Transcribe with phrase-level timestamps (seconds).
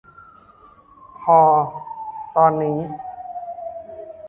[1.21, 1.39] พอ
[2.35, 2.79] ตอนนี้